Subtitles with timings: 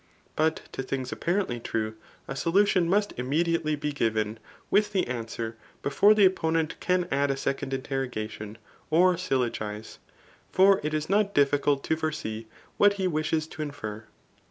[0.35, 1.93] But to things apparently true,
[2.27, 4.39] a solution must immediateiy be given
[4.71, 8.57] with the answer, before the opponent can add a second interrogation,
[8.89, 9.99] or syllogize.
[10.51, 14.05] For it is not diffi cult to foresee what he wishes to infer.